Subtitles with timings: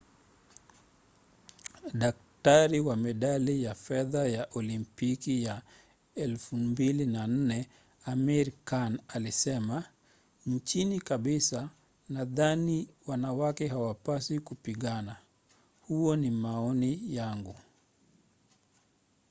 [1.93, 5.61] daktari wa medali ya fedha ya olimpiki ya
[6.15, 7.65] 2004
[8.05, 9.83] amir khan alisema
[10.63, 11.69] chini kabisa
[12.09, 15.15] nadhani wanawake hawapaswi kupigana.
[15.87, 17.55] huo ni maoni yangu.